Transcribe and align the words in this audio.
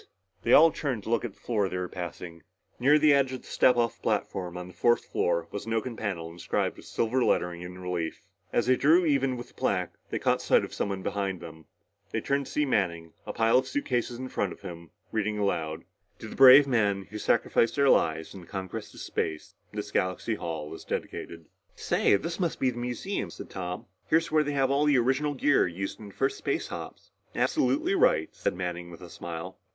They 0.41 0.51
all 0.51 0.71
turned 0.71 1.03
to 1.03 1.11
look 1.11 1.23
at 1.23 1.33
the 1.35 1.39
floor 1.39 1.69
they 1.69 1.77
were 1.77 1.87
passing. 1.87 2.41
Near 2.79 2.97
the 2.97 3.13
edge 3.13 3.33
of 3.33 3.41
the 3.43 3.47
step 3.47 3.77
off 3.77 4.01
platform 4.01 4.57
on 4.57 4.67
the 4.67 4.73
fourth 4.73 5.05
floor 5.05 5.47
was 5.51 5.67
an 5.67 5.73
oaken 5.75 5.95
panel, 5.95 6.31
inscribed 6.31 6.77
with 6.77 6.87
silver 6.87 7.23
lettering 7.23 7.61
in 7.61 7.77
relief. 7.77 8.25
As 8.51 8.65
they 8.65 8.75
drew 8.75 9.05
even 9.05 9.37
with 9.37 9.49
the 9.49 9.53
plaque, 9.53 9.93
they 10.09 10.17
caught 10.17 10.41
sight 10.41 10.63
of 10.65 10.73
someone 10.73 11.03
behind 11.03 11.39
them. 11.39 11.65
They 12.09 12.19
turned 12.19 12.47
to 12.47 12.51
see 12.51 12.65
Manning, 12.65 13.13
the 13.27 13.31
pile 13.31 13.59
of 13.59 13.67
suitcases 13.67 14.17
in 14.17 14.27
front 14.29 14.51
of 14.51 14.61
him, 14.61 14.89
reading 15.11 15.37
aloud."... 15.37 15.83
to 16.17 16.27
the 16.27 16.35
brave 16.35 16.65
men 16.65 17.03
who 17.11 17.19
sacrificed 17.19 17.75
their 17.75 17.87
lives 17.87 18.33
in 18.33 18.41
the 18.41 18.47
conquest 18.47 18.95
of 18.95 19.01
space, 19.01 19.53
this 19.71 19.91
Galaxy 19.91 20.33
Hall 20.33 20.73
is 20.73 20.83
dedicated...." 20.83 21.45
"Say, 21.75 22.15
this 22.15 22.39
must 22.39 22.59
be 22.59 22.71
the 22.71 22.79
museum," 22.79 23.29
said 23.29 23.51
Tom. 23.51 23.85
"Here's 24.07 24.31
where 24.31 24.43
they 24.43 24.53
have 24.53 24.71
all 24.71 24.85
the 24.85 24.97
original 24.97 25.35
gear 25.35 25.67
used 25.67 25.99
in 25.99 26.07
the 26.07 26.15
first 26.15 26.39
space 26.39 26.69
hops." 26.69 27.11
"Absolutely 27.35 27.93
right," 27.93 28.29
said 28.33 28.55
Manning 28.55 28.89
with 28.89 29.01
a 29.01 29.07
smile. 29.11 29.59